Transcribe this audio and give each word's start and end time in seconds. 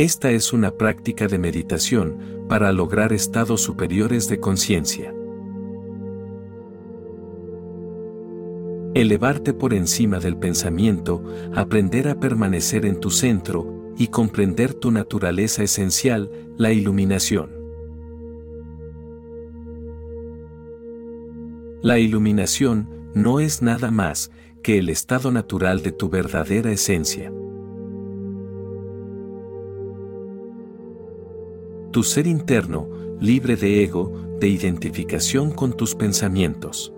Esta 0.00 0.30
es 0.30 0.54
una 0.54 0.70
práctica 0.70 1.26
de 1.26 1.36
meditación 1.36 2.46
para 2.48 2.72
lograr 2.72 3.12
estados 3.12 3.60
superiores 3.60 4.30
de 4.30 4.40
conciencia. 4.40 5.12
Elevarte 8.94 9.52
por 9.52 9.74
encima 9.74 10.18
del 10.18 10.38
pensamiento, 10.38 11.22
aprender 11.54 12.08
a 12.08 12.18
permanecer 12.18 12.86
en 12.86 12.98
tu 12.98 13.10
centro 13.10 13.92
y 13.98 14.06
comprender 14.06 14.72
tu 14.72 14.90
naturaleza 14.90 15.64
esencial, 15.64 16.30
la 16.56 16.72
iluminación. 16.72 17.50
La 21.82 21.98
iluminación 21.98 22.88
no 23.12 23.38
es 23.38 23.60
nada 23.60 23.90
más 23.90 24.30
que 24.62 24.78
el 24.78 24.88
estado 24.88 25.30
natural 25.30 25.82
de 25.82 25.92
tu 25.92 26.08
verdadera 26.08 26.72
esencia. 26.72 27.30
Tu 31.90 32.04
ser 32.04 32.28
interno, 32.28 32.88
libre 33.20 33.56
de 33.56 33.82
ego, 33.82 34.12
de 34.38 34.48
identificación 34.48 35.50
con 35.50 35.76
tus 35.76 35.96
pensamientos. 35.96 36.92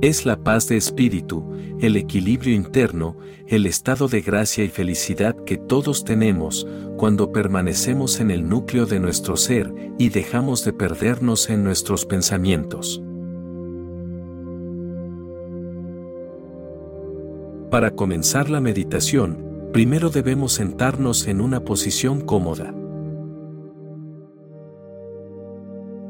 Es 0.00 0.24
la 0.24 0.42
paz 0.42 0.68
de 0.68 0.78
espíritu, 0.78 1.44
el 1.80 1.96
equilibrio 1.96 2.54
interno, 2.54 3.16
el 3.48 3.66
estado 3.66 4.08
de 4.08 4.22
gracia 4.22 4.64
y 4.64 4.68
felicidad 4.68 5.36
que 5.44 5.58
todos 5.58 6.04
tenemos 6.04 6.66
cuando 6.96 7.32
permanecemos 7.32 8.20
en 8.20 8.30
el 8.30 8.48
núcleo 8.48 8.86
de 8.86 8.98
nuestro 8.98 9.36
ser 9.36 9.74
y 9.98 10.08
dejamos 10.08 10.64
de 10.64 10.72
perdernos 10.72 11.50
en 11.50 11.64
nuestros 11.64 12.06
pensamientos. 12.06 13.02
Para 17.70 17.90
comenzar 17.90 18.48
la 18.48 18.60
meditación, 18.60 19.55
primero 19.72 20.10
debemos 20.10 20.52
sentarnos 20.52 21.26
en 21.26 21.40
una 21.40 21.60
posición 21.60 22.20
cómoda. 22.20 22.74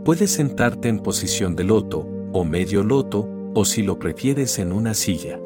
Puedes 0.05 0.31
sentarte 0.31 0.89
en 0.89 1.01
posición 1.01 1.57
de 1.57 1.65
loto 1.65 2.07
o 2.33 2.45
medio 2.45 2.85
loto 2.85 3.29
o 3.55 3.65
si 3.65 3.83
lo 3.83 3.99
prefieres 3.99 4.59
en 4.59 4.73
una 4.73 4.95
silla. 4.95 5.41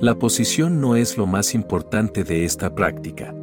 La 0.00 0.16
posición 0.16 0.80
no 0.80 0.96
es 0.96 1.16
lo 1.16 1.26
más 1.26 1.54
importante 1.54 2.24
de 2.24 2.44
esta 2.44 2.74
práctica. 2.74 3.34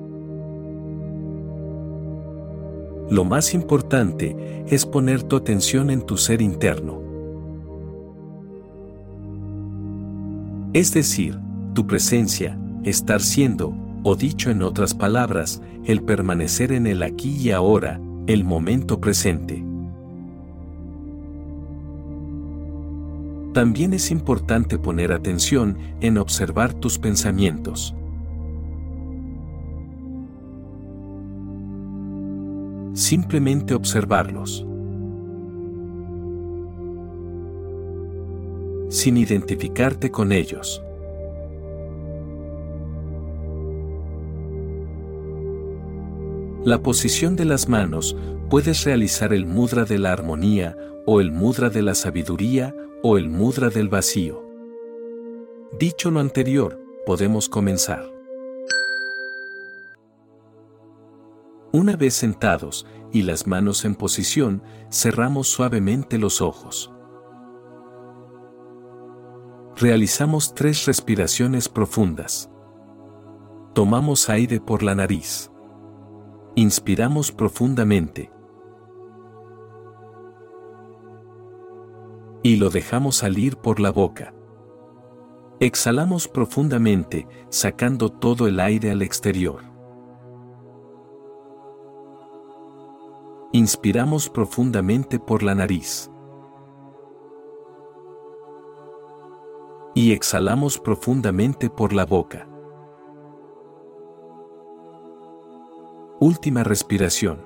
Lo 3.09 3.23
más 3.23 3.53
importante 3.53 4.63
es 4.67 4.85
poner 4.85 5.23
tu 5.23 5.35
atención 5.35 5.89
en 5.89 6.01
tu 6.01 6.17
ser 6.17 6.41
interno. 6.41 7.04
Es 10.75 10.91
decir, 10.93 11.39
tu 11.73 11.87
presencia, 11.87 12.59
estar 12.83 13.21
siendo, 13.21 13.73
o 14.03 14.17
dicho 14.17 14.51
en 14.51 14.61
otras 14.61 14.93
palabras, 14.93 15.61
el 15.85 16.03
permanecer 16.03 16.73
en 16.73 16.85
el 16.85 17.01
aquí 17.01 17.29
y 17.37 17.51
ahora, 17.51 18.01
el 18.27 18.43
momento 18.43 18.99
presente. 18.99 19.63
También 23.53 23.93
es 23.93 24.11
importante 24.11 24.77
poner 24.77 25.13
atención 25.13 25.77
en 26.01 26.17
observar 26.17 26.73
tus 26.73 26.99
pensamientos. 26.99 27.95
Simplemente 32.91 33.73
observarlos. 33.73 34.67
Sin 38.89 39.17
identificarte 39.17 40.11
con 40.11 40.31
ellos. 40.31 40.81
La 46.63 46.81
posición 46.81 47.35
de 47.35 47.45
las 47.45 47.69
manos 47.69 48.15
puedes 48.49 48.83
realizar 48.85 49.33
el 49.33 49.45
mudra 49.45 49.85
de 49.85 49.99
la 49.99 50.11
armonía 50.11 50.75
o 51.05 51.21
el 51.21 51.31
mudra 51.31 51.69
de 51.69 51.83
la 51.83 51.93
sabiduría 51.93 52.75
o 53.03 53.17
el 53.17 53.29
mudra 53.29 53.69
del 53.69 53.89
vacío. 53.89 54.43
Dicho 55.77 56.09
lo 56.09 56.19
anterior, 56.19 56.79
podemos 57.05 57.49
comenzar. 57.49 58.03
Una 61.71 61.95
vez 61.97 62.13
sentados 62.13 62.87
y 63.11 63.23
las 63.23 63.45
manos 63.45 63.85
en 63.85 63.93
posición, 63.93 64.63
cerramos 64.89 65.47
suavemente 65.49 66.17
los 66.17 66.41
ojos 66.41 66.94
realizamos 69.77 70.53
tres 70.53 70.85
respiraciones 70.85 71.67
profundas. 71.67 72.49
Tomamos 73.73 74.29
aire 74.29 74.61
por 74.61 74.83
la 74.83 74.95
nariz. 74.95 75.51
Inspiramos 76.55 77.33
profundamente. 77.33 78.31
Y 82.41 82.55
lo 82.55 82.69
dejamos 82.69 83.17
salir 83.17 83.57
por 83.57 83.81
la 83.81 83.91
boca. 83.91 84.33
Exhalamos 85.59 86.29
profundamente, 86.29 87.27
sacando 87.49 88.09
todo 88.09 88.47
el 88.47 88.61
aire 88.61 88.91
al 88.91 89.01
exterior. 89.01 89.61
Inspiramos 93.51 94.29
profundamente 94.29 95.19
por 95.19 95.43
la 95.43 95.55
nariz. 95.55 96.09
Y 99.95 100.11
exhalamos 100.11 100.77
profundamente 100.77 101.69
por 101.69 101.93
la 101.93 102.05
boca. 102.05 102.47
Última 106.19 106.63
respiración. 106.65 107.41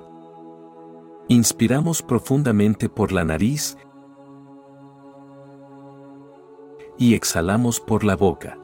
Inspiramos 1.27 2.01
profundamente 2.01 2.89
por 2.89 3.11
la 3.11 3.23
nariz 3.23 3.77
y 6.97 7.13
exhalamos 7.13 7.79
por 7.79 8.03
la 8.03 8.15
boca. 8.15 8.57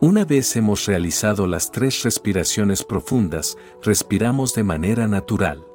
Una 0.00 0.24
vez 0.24 0.56
hemos 0.56 0.86
realizado 0.86 1.46
las 1.46 1.70
tres 1.70 2.02
respiraciones 2.02 2.82
profundas, 2.82 3.58
respiramos 3.82 4.54
de 4.54 4.64
manera 4.64 5.06
natural. 5.06 5.66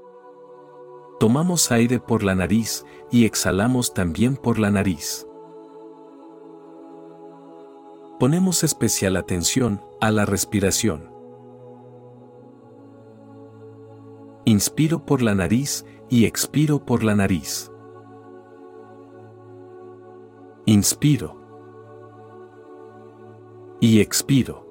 Tomamos 1.22 1.72
aire 1.72 2.00
por 2.00 2.24
la 2.24 2.34
nariz 2.34 2.84
y 3.12 3.26
exhalamos 3.26 3.94
también 3.94 4.36
por 4.36 4.58
la 4.58 4.72
nariz. 4.72 5.28
Ponemos 8.20 8.64
especial 8.64 9.16
atención 9.16 9.82
a 10.00 10.10
la 10.10 10.26
respiración. 10.26 11.12
Inspiro 14.46 15.06
por 15.06 15.22
la 15.22 15.36
nariz 15.36 15.86
y 16.10 16.26
expiro 16.26 16.84
por 16.88 17.04
la 17.04 17.14
nariz. 17.14 17.72
Inspiro. 20.66 21.40
Y 23.80 24.02
expiro. 24.02 24.66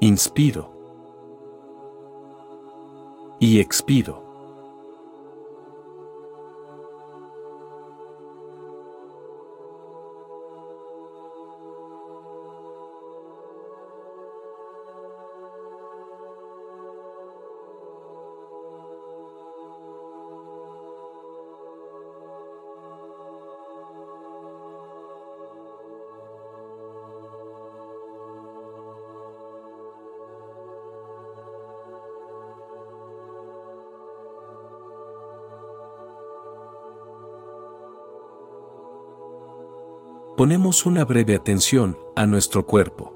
Inspiro 0.00 0.77
y 3.38 3.60
expiro. 3.60 4.27
Ponemos 40.38 40.86
una 40.86 41.04
breve 41.04 41.34
atención 41.34 41.98
a 42.14 42.24
nuestro 42.24 42.64
cuerpo. 42.64 43.12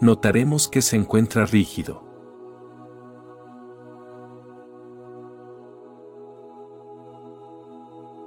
Notaremos 0.00 0.68
que 0.68 0.80
se 0.80 0.94
encuentra 0.94 1.44
rígido. 1.44 2.04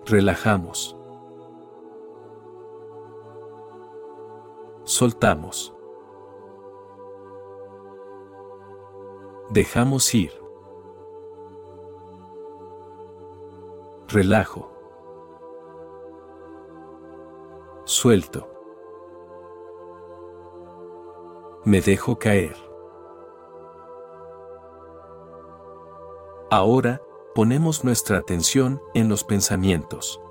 Relajamos. 0.05 0.97
Soltamos. 4.83 5.73
Dejamos 9.49 10.13
ir. 10.13 10.46
Relajo. 14.09 14.71
Suelto. 17.83 18.47
Me 21.65 21.81
dejo 21.81 22.17
caer. 22.17 22.55
Ahora, 26.49 27.01
ponemos 27.35 27.83
nuestra 27.83 28.19
atención 28.19 28.81
en 28.93 29.09
los 29.09 29.25
pensamientos. 29.25 30.21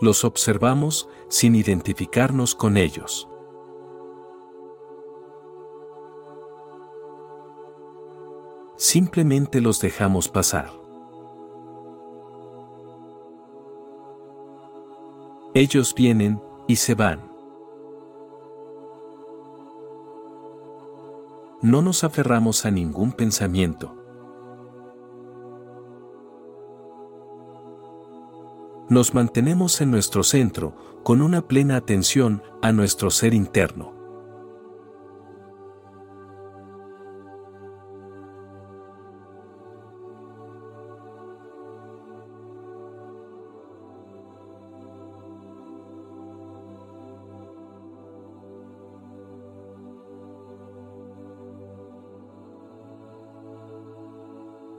Los 0.00 0.24
observamos 0.24 1.08
sin 1.26 1.56
identificarnos 1.56 2.54
con 2.54 2.76
ellos. 2.76 3.28
Simplemente 8.94 9.60
los 9.60 9.80
dejamos 9.80 10.28
pasar. 10.28 10.70
Ellos 15.52 15.92
vienen 15.96 16.40
y 16.68 16.76
se 16.76 16.94
van. 16.94 17.28
No 21.60 21.82
nos 21.82 22.04
aferramos 22.04 22.66
a 22.66 22.70
ningún 22.70 23.10
pensamiento. 23.10 23.96
Nos 28.88 29.12
mantenemos 29.12 29.80
en 29.80 29.90
nuestro 29.90 30.22
centro, 30.22 30.76
con 31.02 31.20
una 31.20 31.48
plena 31.48 31.74
atención 31.74 32.44
a 32.62 32.70
nuestro 32.70 33.10
ser 33.10 33.34
interno. 33.34 33.93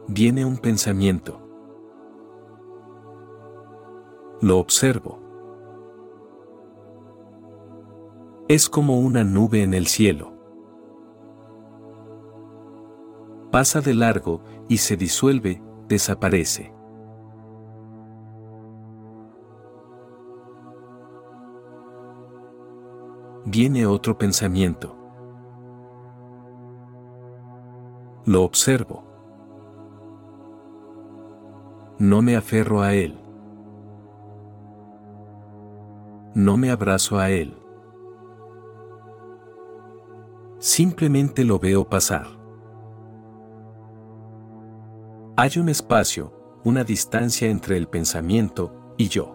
Viene 0.07 0.45
un 0.45 0.57
pensamiento. 0.57 1.39
Lo 4.41 4.59
observo. 4.59 5.19
Es 8.47 8.69
como 8.69 8.99
una 8.99 9.23
nube 9.23 9.63
en 9.63 9.73
el 9.73 9.87
cielo. 9.87 10.33
Pasa 13.51 13.81
de 13.81 13.93
largo 13.93 14.41
y 14.67 14.77
se 14.77 14.97
disuelve, 14.97 15.61
desaparece. 15.87 16.71
Viene 23.45 23.85
otro 23.85 24.17
pensamiento. 24.17 24.95
Lo 28.25 28.43
observo. 28.43 29.14
No 31.97 32.21
me 32.21 32.35
aferro 32.35 32.81
a 32.81 32.93
Él. 32.93 33.17
No 36.33 36.57
me 36.57 36.69
abrazo 36.69 37.19
a 37.19 37.29
Él. 37.29 37.57
Simplemente 40.59 41.45
lo 41.45 41.57
veo 41.57 41.87
pasar. 41.87 42.27
Hay 45.37 45.51
un 45.57 45.69
espacio, 45.69 46.59
una 46.65 46.83
distancia 46.83 47.49
entre 47.49 47.77
el 47.77 47.87
pensamiento 47.87 48.93
y 48.97 49.07
yo. 49.07 49.34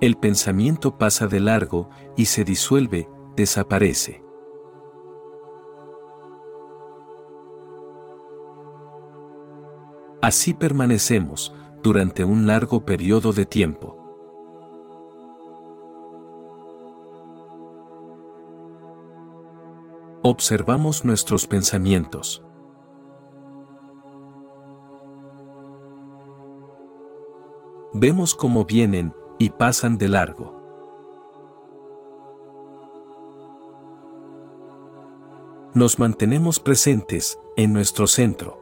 El 0.00 0.16
pensamiento 0.18 0.98
pasa 0.98 1.26
de 1.26 1.40
largo 1.40 1.88
y 2.16 2.26
se 2.26 2.44
disuelve, 2.44 3.08
desaparece. 3.34 4.22
Así 10.20 10.54
permanecemos 10.54 11.54
durante 11.82 12.24
un 12.24 12.46
largo 12.46 12.84
periodo 12.84 13.32
de 13.32 13.46
tiempo. 13.46 13.96
Observamos 20.22 21.04
nuestros 21.04 21.46
pensamientos. 21.46 22.42
Vemos 27.94 28.34
cómo 28.34 28.64
vienen 28.64 29.14
y 29.38 29.50
pasan 29.50 29.98
de 29.98 30.08
largo. 30.08 30.56
Nos 35.74 35.98
mantenemos 35.98 36.58
presentes 36.58 37.38
en 37.56 37.72
nuestro 37.72 38.06
centro. 38.06 38.58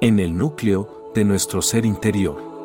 En 0.00 0.18
el 0.18 0.36
núcleo 0.36 1.12
de 1.14 1.24
nuestro 1.24 1.62
ser 1.62 1.86
interior. 1.86 2.57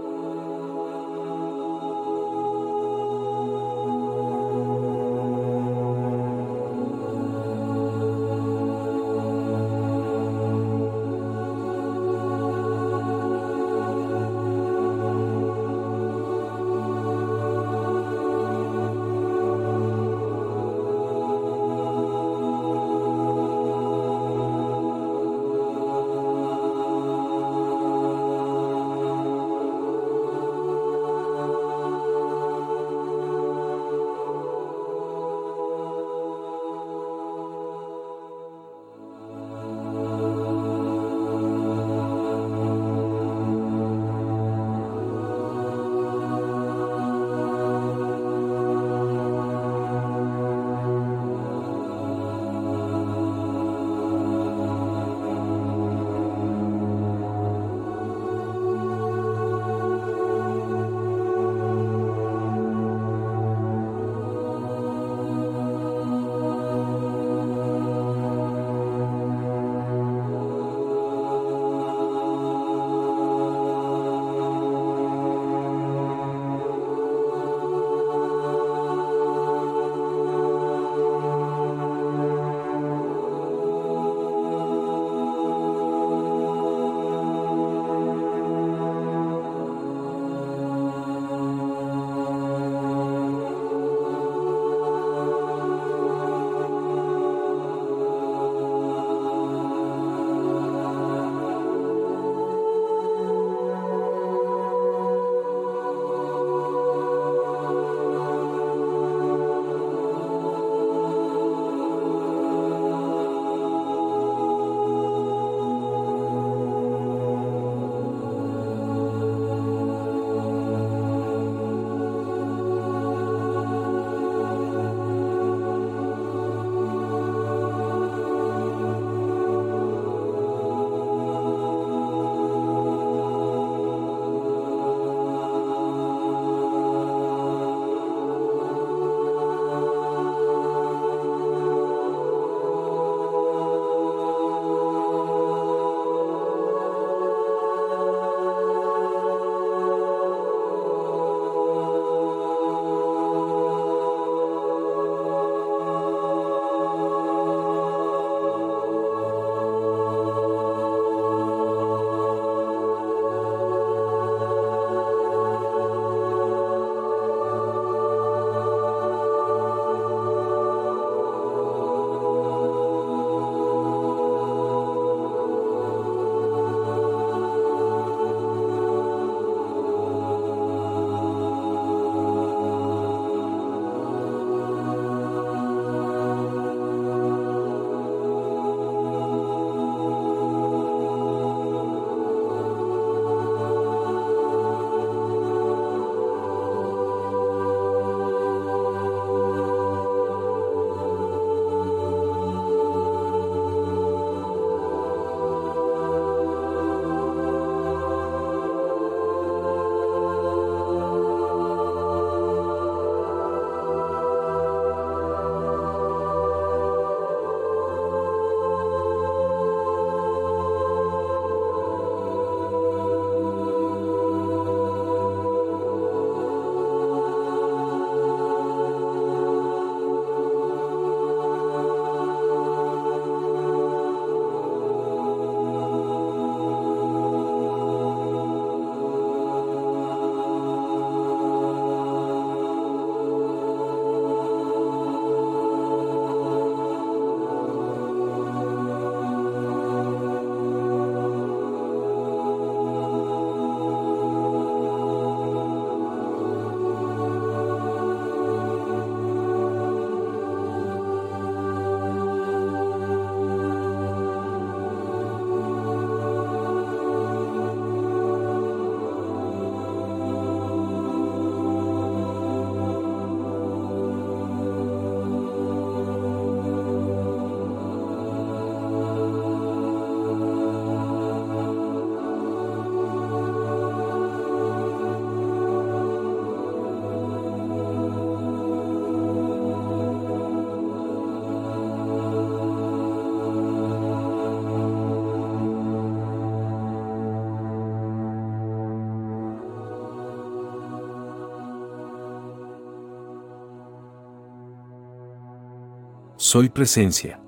Soy 306.53 306.69
presencia. 306.69 307.41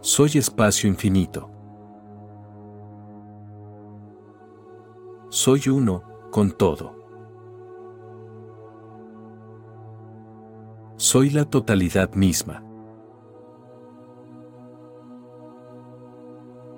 Soy 0.00 0.30
espacio 0.38 0.88
infinito. 0.88 1.50
Soy 5.30 5.68
uno 5.68 6.04
con 6.30 6.52
todo. 6.52 6.94
Soy 10.94 11.30
la 11.30 11.44
totalidad 11.44 12.14
misma. 12.14 12.62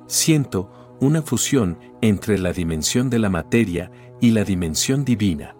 Siento 0.06 0.70
una 1.02 1.20
fusión 1.20 1.78
entre 2.00 2.38
la 2.38 2.54
dimensión 2.54 3.10
de 3.10 3.18
la 3.18 3.28
materia 3.28 3.90
y 4.22 4.30
la 4.30 4.42
dimensión 4.44 5.04
divina. 5.04 5.59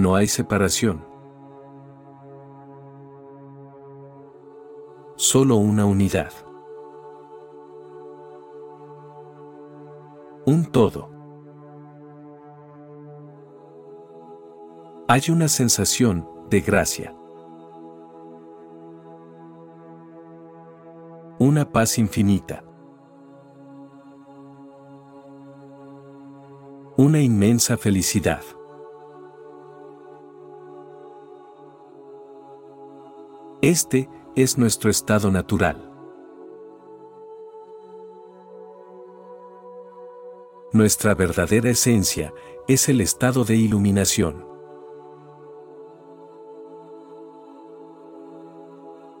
No 0.00 0.16
hay 0.16 0.28
separación. 0.28 1.04
Solo 5.16 5.56
una 5.56 5.84
unidad. 5.84 6.32
Un 10.46 10.64
todo. 10.72 11.10
Hay 15.06 15.20
una 15.30 15.48
sensación 15.48 16.26
de 16.48 16.62
gracia. 16.62 17.14
Una 21.38 21.70
paz 21.70 21.98
infinita. 21.98 22.64
Una 26.96 27.20
inmensa 27.20 27.76
felicidad. 27.76 28.40
Este 33.70 34.08
es 34.34 34.58
nuestro 34.58 34.90
estado 34.90 35.30
natural. 35.30 35.92
Nuestra 40.72 41.14
verdadera 41.14 41.70
esencia 41.70 42.34
es 42.66 42.88
el 42.88 43.00
estado 43.00 43.44
de 43.44 43.54
iluminación. 43.54 44.44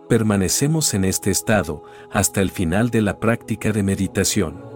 Permanecemos 0.08 0.94
en 0.94 1.04
este 1.04 1.30
estado 1.30 1.84
hasta 2.10 2.40
el 2.40 2.50
final 2.50 2.90
de 2.90 3.02
la 3.02 3.20
práctica 3.20 3.70
de 3.70 3.84
meditación. 3.84 4.69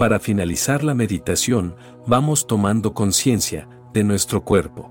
Para 0.00 0.18
finalizar 0.18 0.82
la 0.82 0.94
meditación, 0.94 1.76
vamos 2.06 2.46
tomando 2.46 2.94
conciencia 2.94 3.68
de 3.92 4.02
nuestro 4.02 4.42
cuerpo. 4.42 4.90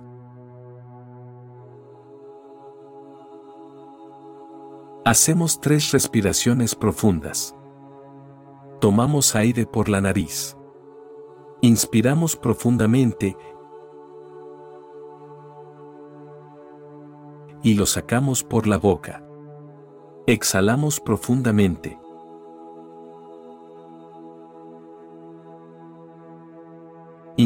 Hacemos 5.04 5.60
tres 5.60 5.92
respiraciones 5.94 6.76
profundas. 6.76 7.56
Tomamos 8.80 9.36
aire 9.36 9.66
por 9.66 9.90
la 9.90 10.00
nariz. 10.00 10.56
Inspiramos 11.62 12.36
profundamente 12.36 13.36
y 17.64 17.74
lo 17.74 17.88
sacamos 17.88 18.44
por 18.44 18.68
la 18.68 18.78
boca. 18.78 19.24
Exhalamos 20.28 21.00
profundamente. 21.00 21.98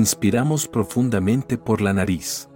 Inspiramos 0.03 0.67
profundamente 0.67 1.57
por 1.57 1.79
la 1.79 1.93
nariz. 1.93 2.49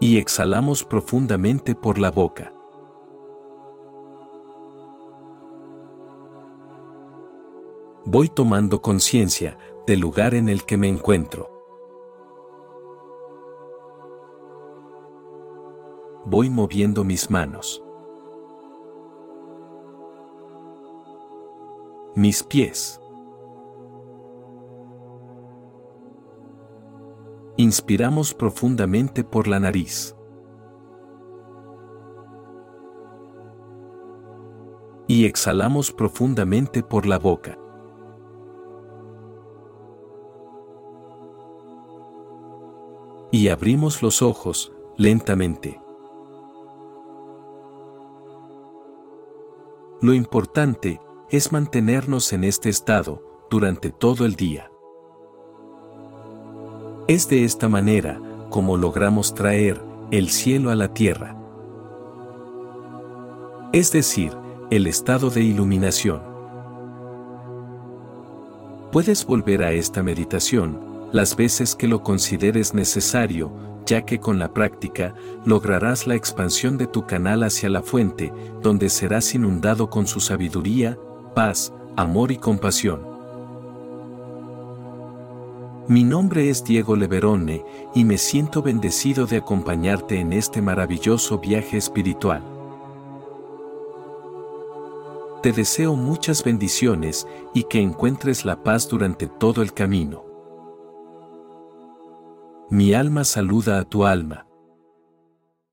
Y 0.00 0.16
exhalamos 0.16 0.84
profundamente 0.84 1.74
por 1.74 1.98
la 1.98 2.10
boca. 2.10 2.50
Voy 8.06 8.30
tomando 8.30 8.80
conciencia 8.80 9.58
del 9.86 10.00
lugar 10.00 10.34
en 10.34 10.48
el 10.48 10.64
que 10.64 10.78
me 10.78 10.88
encuentro. 10.88 11.50
Voy 16.24 16.48
moviendo 16.48 17.04
mis 17.04 17.30
manos. 17.30 17.83
Mis 22.16 22.44
pies. 22.44 23.00
Inspiramos 27.56 28.34
profundamente 28.34 29.24
por 29.24 29.48
la 29.48 29.58
nariz. 29.58 30.16
Y 35.06 35.26
exhalamos 35.26 35.92
profundamente 35.92 36.82
por 36.82 37.06
la 37.06 37.18
boca. 37.18 37.58
Y 43.30 43.48
abrimos 43.48 44.02
los 44.02 44.22
ojos, 44.22 44.72
lentamente. 44.96 45.80
Lo 50.00 50.14
importante 50.14 51.00
es 51.36 51.52
mantenernos 51.52 52.32
en 52.32 52.44
este 52.44 52.68
estado 52.68 53.46
durante 53.50 53.90
todo 53.90 54.24
el 54.24 54.36
día. 54.36 54.70
Es 57.08 57.28
de 57.28 57.44
esta 57.44 57.68
manera 57.68 58.20
como 58.50 58.76
logramos 58.76 59.34
traer 59.34 59.80
el 60.10 60.30
cielo 60.30 60.70
a 60.70 60.76
la 60.76 60.94
tierra. 60.94 61.36
Es 63.72 63.90
decir, 63.90 64.32
el 64.70 64.86
estado 64.86 65.28
de 65.30 65.42
iluminación. 65.42 66.22
Puedes 68.92 69.26
volver 69.26 69.64
a 69.64 69.72
esta 69.72 70.02
meditación 70.02 71.08
las 71.12 71.34
veces 71.36 71.74
que 71.74 71.88
lo 71.88 72.02
consideres 72.02 72.74
necesario 72.74 73.52
ya 73.86 74.06
que 74.06 74.18
con 74.18 74.38
la 74.38 74.52
práctica 74.52 75.14
lograrás 75.44 76.06
la 76.06 76.14
expansión 76.14 76.78
de 76.78 76.86
tu 76.86 77.06
canal 77.06 77.42
hacia 77.42 77.68
la 77.68 77.82
fuente, 77.82 78.32
donde 78.62 78.88
serás 78.88 79.34
inundado 79.34 79.90
con 79.90 80.06
su 80.06 80.20
sabiduría, 80.20 80.98
paz, 81.34 81.72
amor 81.96 82.30
y 82.30 82.38
compasión. 82.38 83.14
Mi 85.88 86.02
nombre 86.02 86.48
es 86.48 86.64
Diego 86.64 86.96
Leverone 86.96 87.62
y 87.94 88.04
me 88.04 88.16
siento 88.16 88.62
bendecido 88.62 89.26
de 89.26 89.38
acompañarte 89.38 90.18
en 90.18 90.32
este 90.32 90.62
maravilloso 90.62 91.38
viaje 91.38 91.76
espiritual. 91.76 92.42
Te 95.42 95.52
deseo 95.52 95.94
muchas 95.94 96.42
bendiciones 96.42 97.26
y 97.52 97.64
que 97.64 97.82
encuentres 97.82 98.46
la 98.46 98.62
paz 98.62 98.88
durante 98.88 99.26
todo 99.26 99.60
el 99.60 99.74
camino. 99.74 100.24
Mi 102.70 102.94
alma 102.94 103.24
saluda 103.24 103.78
a 103.78 103.84
tu 103.84 104.06
alma. 104.06 104.46